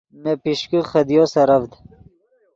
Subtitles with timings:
[0.23, 1.69] نے پیشکے خدیو سرڤد